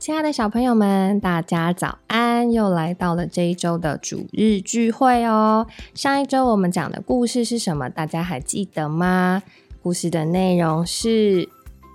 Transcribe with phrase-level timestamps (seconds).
[0.00, 2.50] 亲爱的小朋友们，大家早安！
[2.50, 5.66] 又来到了这一周的主日聚会哦。
[5.92, 7.90] 上一周我们讲的故事是什么？
[7.90, 9.42] 大家还记得吗？
[9.82, 11.46] 故事的内容是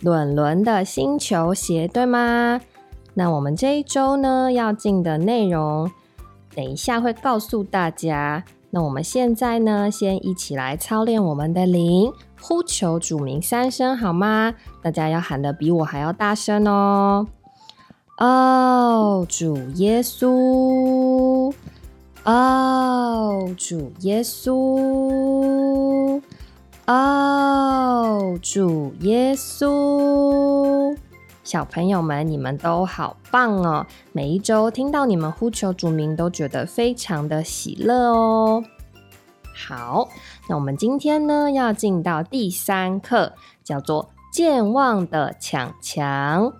[0.00, 2.62] 伦伦的星球鞋，对吗？
[3.12, 5.90] 那我们这一周呢要进的内容，
[6.54, 8.42] 等一下会告诉大家。
[8.70, 12.10] 那我们现在呢，先一起来操练我们的灵，
[12.40, 14.54] 呼求主名三声，好吗？
[14.80, 17.26] 大家要喊的比我还要大声哦！
[18.20, 21.50] 哦，主耶稣！
[22.22, 26.20] 哦，主耶稣！
[26.86, 30.94] 哦，主耶稣！
[31.42, 33.86] 小朋友们，你们都好棒哦！
[34.12, 38.62] 每一周听到你们呼求主名，都觉得非常的喜乐哦。
[39.66, 40.10] 好，
[40.46, 43.32] 那我们今天呢要进到第三课，
[43.64, 46.52] 叫做健忘的抢强。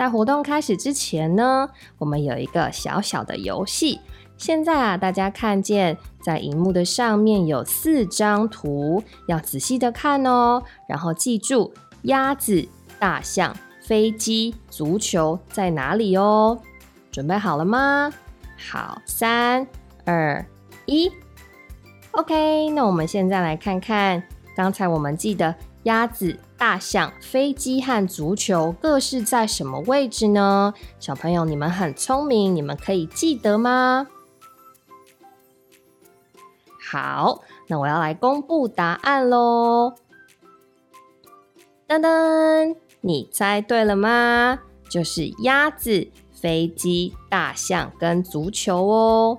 [0.00, 1.68] 在活动开始之前呢，
[1.98, 4.00] 我们有一个小小的游戏。
[4.38, 11.70] 现在啊，大家看见在荧幕的上面有四张图，要仔细的看哦，然后记住
[12.04, 12.66] 鸭子。
[12.98, 16.58] 大象、飞机、足球在哪里哦？
[17.12, 18.10] 准备好了吗？
[18.56, 19.66] 好，三、
[20.06, 20.42] 二、
[20.86, 21.12] 一
[22.12, 22.70] ，OK。
[22.70, 24.22] 那我们现在来看看，
[24.56, 30.74] 刚才我们记得鸭子、大象、飞机和足球各是在什么位置呢？
[30.98, 34.08] 小朋友，你们很聪明，你们可以记得吗？
[36.78, 39.94] 好，那我要来公布答案喽！
[41.88, 42.76] 噔噔。
[43.00, 44.58] 你猜对了吗？
[44.90, 49.38] 就是鸭子、飞机、大象跟足球哦。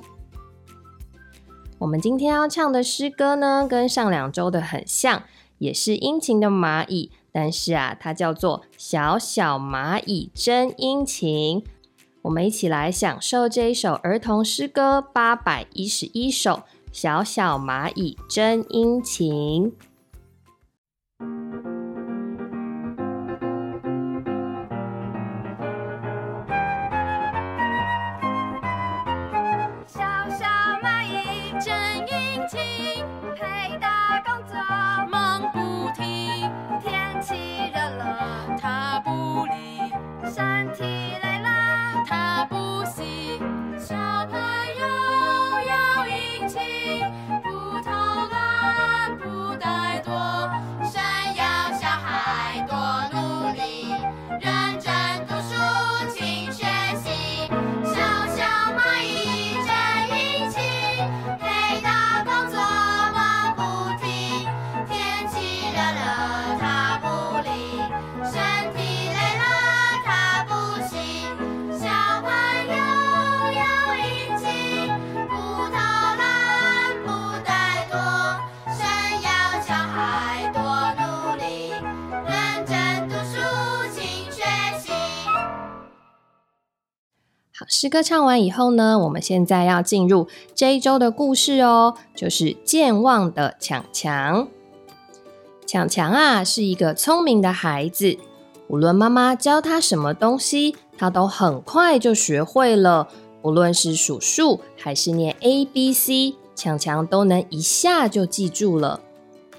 [1.78, 5.22] 我们今天要唱的诗歌呢，跟上两周的很像，
[5.62, 11.64] 也是殷勤的蚂蚁，但是啊，它叫做小小蚂蚁真殷勤。
[12.24, 16.52] 我们一起来享受这一首儿童诗歌八百一十一首
[16.92, 19.66] 《小小蚂蚁真殷勤》。
[87.68, 94.48] 诗歌唱完以后呢，我们现在要进入这一周的故事哦，就是健忘的强强。
[95.72, 98.18] 强强啊，是一个聪明的孩子，
[98.68, 103.08] 无论妈妈教他什么东西，他都很快就学会了。
[103.42, 109.00] 不论是数数还是念 A B C，强强都能一下就记住了。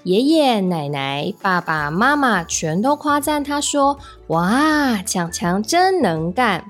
[0.03, 3.97] 爷爷奶奶、爸爸妈妈全都夸赞他说
[4.29, 6.63] ：“哇，强强真能干。”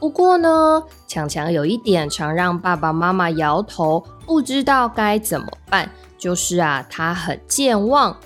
[0.00, 5.90] 不过呢，强强有一点常让爸爸妈妈摇头，不知道该怎么办。
[6.22, 8.16] 就是啊，他很健忘。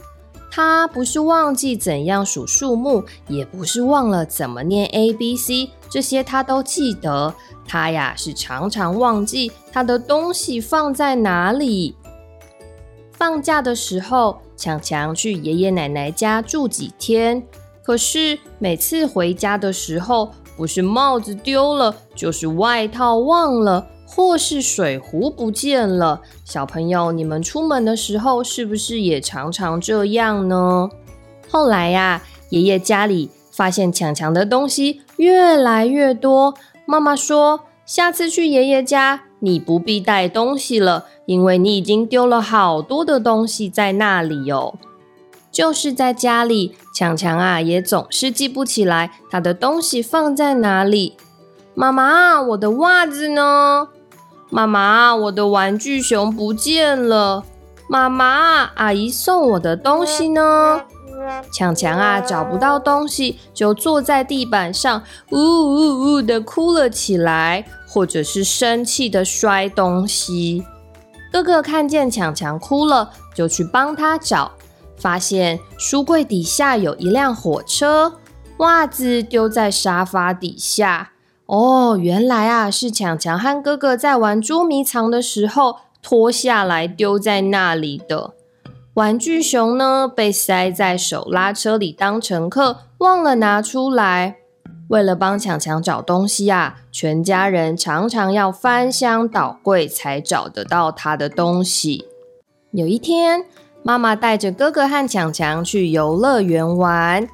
[0.50, 7.34] 他不是忘记怎样数数目，也不是忘了怎么念 A B C，这些他都记得。
[7.66, 11.96] 他呀，是常常忘记他的东西放在哪里。
[13.12, 17.42] 放假的时候，强强去爷爷奶奶家住几天。
[17.82, 26.22] 可是每次回家的时候，不是帽子丢了，就是外套忘了，或是水壶不见了。
[26.44, 30.88] 小朋友，你们出门的时候是不是也常常这样呢？
[31.50, 36.54] 后来呀，爷爷家里发现强强的东西越来越多。
[36.86, 44.78] 妈妈说，下次去爷爷家，你不必带东西了，因为你已经丢了好多的东西在那里哦。
[45.50, 51.16] 就是在家里，强强啊也总是记不起来他的东西放在哪里。
[51.74, 53.88] 妈妈，我的袜子呢？
[54.50, 57.44] 妈妈，我的玩具熊不见了。
[57.88, 60.82] 妈妈，阿姨送我的东西呢？
[61.52, 70.64] 强强啊，找不到东西，就坐在地板上，呜呜呜的哭了起来，或者是生气的摔东西。
[71.32, 74.52] 哥哥看见强强哭了，就去帮他找，
[74.96, 78.12] 发现书柜底下有一辆火车，
[78.58, 81.10] 袜子丢在沙发底下。
[81.46, 88.32] 哦，原来啊，是强强和哥哥在玩捉迷藏的时候脱下来丢在那里的。
[88.94, 94.36] 玩具熊呢，被塞在手拉车里当乘客，忘了拿出来。
[94.88, 102.06] 为了帮强强找东西啊，全家人常常要翻箱倒柜才找得到他的东西。
[102.70, 103.44] 有一天，
[103.82, 107.28] 妈妈带着哥哥和强强去游乐园玩。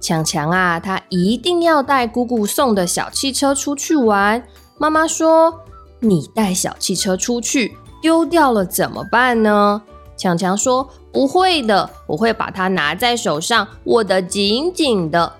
[0.00, 4.42] 强强啊，他一定要带姑姑送的小汽车出去玩。
[4.78, 5.62] 妈妈说
[6.00, 9.82] ：“你带小汽车出去，丢掉了怎么办呢？”
[10.16, 15.32] 强强说：“不会的，我会把它拿在手上，握得紧紧的。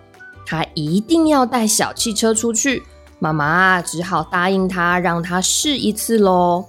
[0.44, 2.82] 他一定要带小汽车出去。”
[3.20, 6.64] 妈妈只好答应他，让他试一次喽。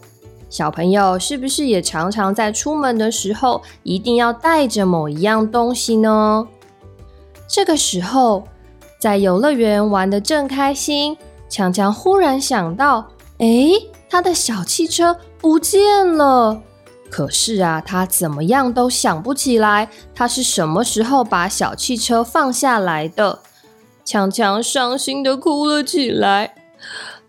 [0.50, 6.48] 小朋友是不是也常常在出门的时候一定要带着某一样东西呢？
[7.50, 8.44] 这个时候，
[9.01, 11.18] 在游乐园玩得正开心，
[11.50, 13.07] 强强忽然想到
[13.40, 13.72] ：“哎，
[14.07, 16.62] 他的小汽车不见了。”
[17.10, 23.40] 可是啊，他怎么样都想不起来，他是什么时候把小汽车放下来的。
[24.06, 26.54] 强强伤心的哭了起来。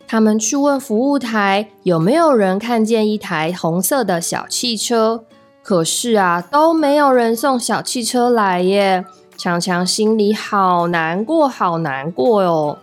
[0.07, 5.25] 他们去问服务台有没有人看见一台红色的小汽车，
[5.63, 9.05] 可是啊，都没有人送小汽车来耶。
[9.41, 12.77] 强强心里好难过，好难过哦。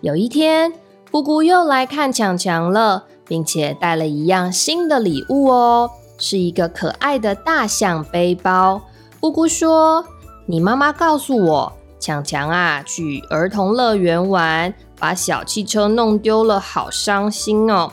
[0.00, 0.72] 有一天，
[1.12, 5.88] 姑姑又来看强强了，并且带了一样新的礼物哦。
[6.18, 8.82] 是一个可爱的大象背包。
[9.20, 10.04] 姑姑说
[10.46, 17.92] ：“你妈妈告诉我，强强啊，去儿童乐园玩，把小汽车弄丢了，好伤心哦。”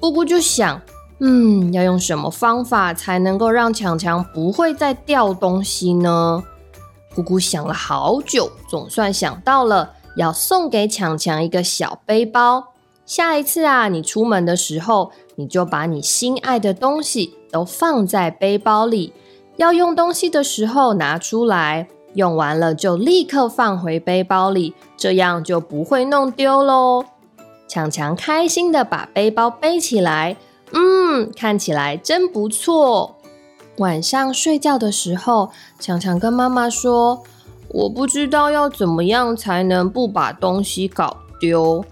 [0.00, 0.82] 姑姑就想
[1.22, 6.42] ：“嗯，要用什么方法才能够让强强不会再掉东西呢？”
[7.14, 12.72] 姑姑想了好久，总算想到了，要送给强强一个小背包。
[13.06, 17.38] 下一次啊，你出门的时候，你就把你心爱的东西。
[17.54, 19.12] 都放在背包里，
[19.58, 27.04] 要用东西的时候拿出来，用完了就立刻放回背包里，这样就不会弄丢喽。
[27.68, 30.36] 强强开心的把背包背起来，
[30.72, 33.13] 嗯，看起来真不错。
[33.78, 37.22] 晚上睡觉的时候，强强跟妈妈说
[37.68, 41.84] ：“我不知道要怎么样才能不把东西搞丢。”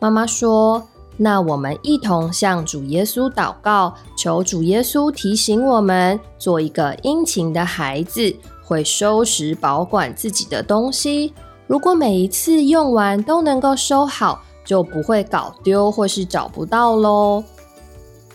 [0.00, 0.88] 妈妈说。
[1.20, 11.34] 那我们一同向主耶稣祷告，求主耶稣提醒我们，做一个殷勤的孩子，会收拾保管自己的东西。
[11.66, 17.42] 如果每一次用完都能够收好，就不会搞丢或是找不到喽。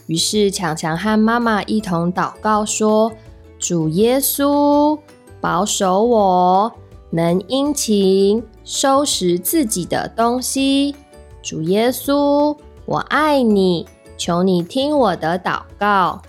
[0.08, 3.12] 于是强强和妈妈一同祷告说
[3.60, 5.00] ：“主耶稣，
[5.40, 6.72] 保守我
[7.10, 10.96] 能殷勤收拾自己的东西。”
[11.42, 12.56] 主耶稣。
[12.86, 16.22] 我爱你，求你听我的祷告。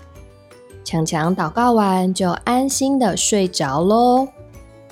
[0.85, 4.29] 强强祷告完就安心的睡着喽。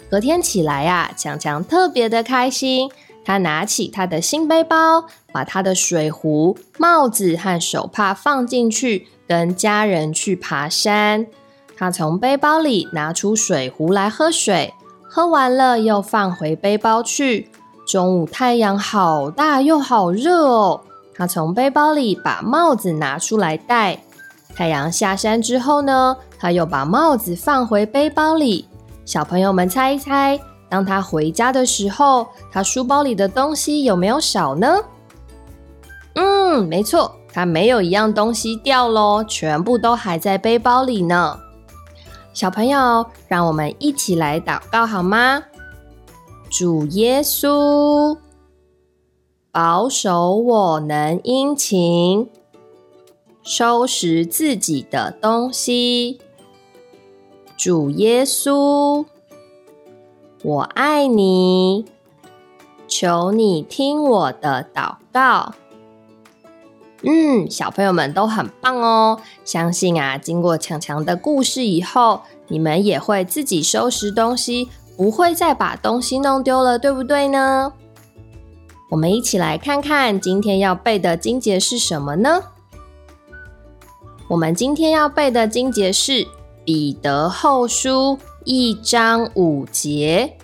[0.10, 2.92] 隔天起来呀，强强特别的开心。
[3.24, 11.26] 他拿起他的新背包，把他的水壶、帽子和手帕放进去，跟家人去爬山。
[11.76, 14.74] 他从背包里拿出水壶来喝水，
[15.10, 17.50] 喝完了又放回背包去。
[17.86, 20.80] 中午太阳好大又好热哦。
[21.16, 24.00] 他从背包里把帽子拿出来戴。
[24.56, 28.68] 太阳下山之后呢，他又把帽子放回背包里。
[29.04, 34.80] 小朋友们猜一猜，当他回家的时候，他书包里的东西有没有少呢？
[36.16, 41.40] 嗯，没错，他没有一样东西掉喽，全部都还在背包里呢。
[42.34, 45.44] 小朋友，让我们一起来祷告好吗？
[46.50, 48.18] 主耶稣。
[49.52, 52.28] 保守我能殷勤
[53.44, 56.20] 收拾自己的东西，
[57.56, 59.06] 主耶稣，
[60.44, 61.86] 我爱你，
[62.88, 65.54] 求你听我的祷告。
[67.06, 77.74] 嗯，小朋友们都很棒哦，相信啊，经过强强的故事以后，你们也会自己收拾东西，不会再把东西弄丢了，对不对呢？
[78.90, 82.42] 我们一起来看看今天要背的经节是什么呢？
[84.30, 86.12] 我们今天要背的经节是
[86.64, 90.38] 《彼得后书》一章五节，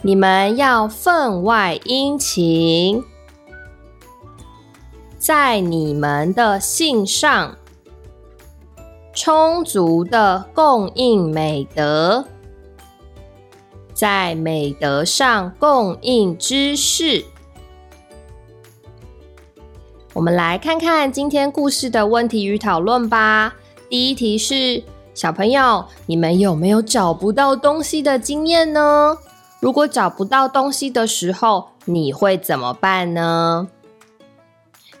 [0.00, 3.04] 你们要分外殷勤，
[5.22, 7.56] 在你们的信上
[9.14, 12.24] 充足的供应美德，
[13.94, 17.24] 在美德上供应知识。
[20.12, 23.54] 我们来看看今天故事的问题与讨论吧。
[23.88, 24.82] 第一题是：
[25.14, 29.16] 小朋友，你们有没有找不到东西的经验呢？
[29.60, 33.68] 如果找不到东西的时候，你会怎么办呢？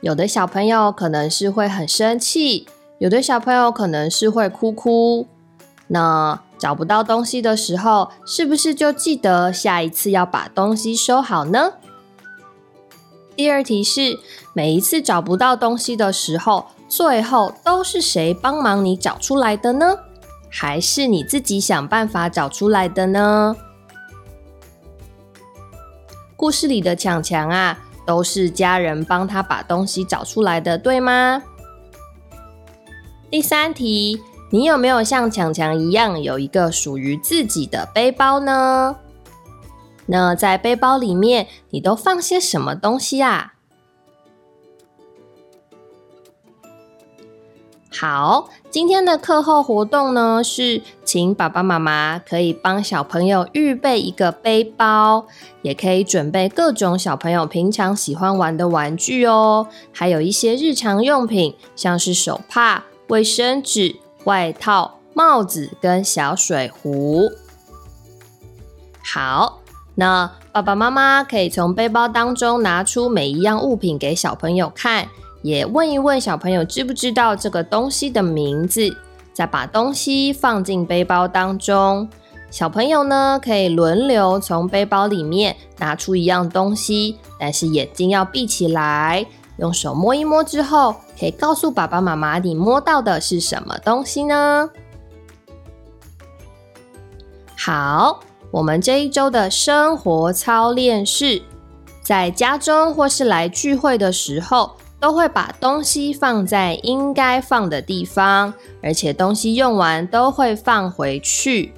[0.02, 2.66] 有的小朋友可能是会很生气，
[2.98, 5.28] 有的小朋友可能是会哭哭。
[5.86, 11.74] 那找不到东西的时候，是不是就记得下一次要把东西收好呢？
[13.36, 14.18] 第二题是：
[14.52, 19.96] 每一次找不到东西的时候，最后都是谁帮忙你找出来的呢？
[20.50, 23.54] 还是你自己想办法找出来的呢？
[26.34, 31.42] 故事里的强强啊，都是家人帮他把东西找出来的，对吗？
[33.30, 38.96] 第三题，你有没有像强强一样有一个属于自己的背包呢？
[40.06, 43.54] 那在背包里面，你都放些什么东西啊？
[47.94, 55.26] 好，今天的课后活动呢，是请爸爸妈妈可以帮小朋友预备一个背包，
[55.60, 67.30] 也可以准备各种小朋友平常喜欢玩的玩具哦，还有一些日常用品，像是手帕、卫生纸、外套、帽子跟小水壶。
[69.04, 69.58] 好。
[69.94, 75.06] 那爸爸妈妈可以从背包当中拿出每一样物品给小朋友看，
[75.42, 78.96] 也问一问小朋友知不知道这个东西的名字，
[79.32, 82.08] 再把东西放进背包当中。
[82.50, 89.26] 小朋友呢可以轮流从背包里面拿出一样东西，但是眼睛要闭起来，
[89.58, 94.70] 用手摸一摸之后，可以告诉爸爸妈妈你摸到的是什么东西呢？
[97.56, 98.20] 好。
[98.50, 101.40] 我们这一周的生活操练是，
[102.02, 111.74] 在家中或是来聚会的时候，都会把东西放在应该放的地方，而且东西用完都会放回去。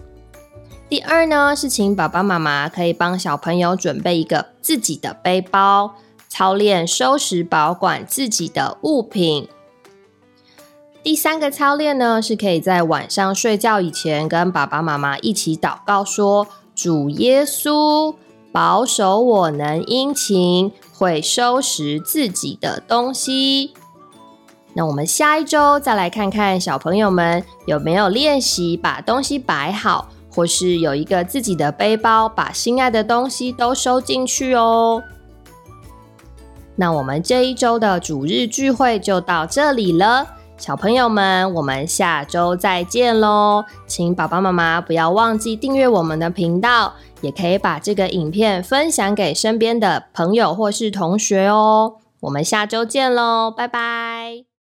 [0.91, 5.95] 第二呢，是请爸爸妈妈可以帮小朋友准备一个自己的背包，
[6.29, 9.49] 操练收拾保管自己的物品。
[11.03, 16.47] 第三个操练呢，是可以在晚上睡觉以前跟爸爸妈妈一起祷告说。
[16.77, 18.17] 主耶稣
[18.51, 23.75] 保守我能殷勤，会收拾自己的东西。
[24.73, 35.03] 那我们下一周再来看看小朋友们有没有练习把东西摆好，或是有一个自己的背包，把心爱的东西都收进去哦。
[36.77, 40.27] 那我们这一周的主日聚会就到这里了。
[40.57, 43.65] 小朋友们，我们下周再见喽！
[43.87, 51.97] 请爸爸妈妈不要忘记订阅我们的频道，也可以把这个影片分享给身边的朋友或是同学哦。
[52.21, 54.45] 我们下周见喽，拜拜！